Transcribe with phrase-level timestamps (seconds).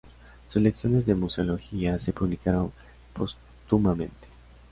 [0.47, 2.71] Sus Lecciones de Museología se publicaron
[3.13, 4.17] póstumamente.